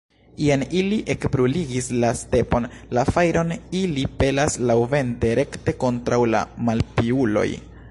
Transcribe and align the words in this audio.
Jen 0.43 0.61
ili 0.77 0.97
ekbruligis 1.13 1.89
la 2.03 2.09
stepon, 2.21 2.65
la 2.99 3.03
fajron 3.11 3.53
ili 3.81 4.07
pelas 4.23 4.57
laŭvente 4.71 5.35
rekte 5.43 5.79
kontraŭ 5.85 6.23
la 6.35 6.45
malpiuloj! 6.71 7.49